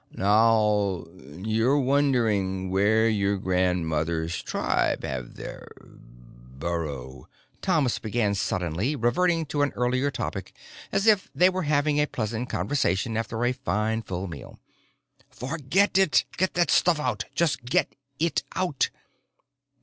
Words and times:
"Now 0.15 1.05
you're 1.15 1.77
wondering 1.77 2.71
where 2.71 3.07
your 3.07 3.37
grandmother's 3.37 4.41
tribe 4.41 5.03
have 5.03 5.35
their 5.35 5.67
burrow," 5.79 7.29
Thomas 7.61 7.99
began 7.99 8.33
suddenly, 8.33 8.95
reverting 8.95 9.45
to 9.45 9.61
an 9.61 9.69
earlier 9.75 10.09
topic 10.09 10.55
as 10.91 11.05
if 11.05 11.29
they 11.35 11.51
were 11.51 11.61
having 11.69 11.99
a 11.99 12.07
pleasant 12.07 12.49
conversation 12.49 13.15
after 13.15 13.45
a 13.45 13.51
fine, 13.51 14.01
full 14.01 14.25
meal. 14.25 14.59
"Forget 15.29 15.95
it! 15.99 16.25
Get 16.35 16.55
that 16.55 16.71
stuff 16.71 16.99
out. 16.99 17.25
Just 17.35 17.63
get 17.63 17.95
it 18.17 18.41
out!" 18.55 18.89